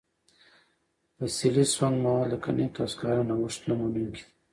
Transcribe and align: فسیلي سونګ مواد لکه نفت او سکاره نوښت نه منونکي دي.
فسیلي 1.15 1.65
سونګ 1.75 1.95
مواد 2.03 2.27
لکه 2.31 2.49
نفت 2.57 2.75
او 2.81 2.87
سکاره 2.93 3.23
نوښت 3.29 3.61
نه 3.69 3.73
منونکي 3.79 4.05
دي. 4.11 4.23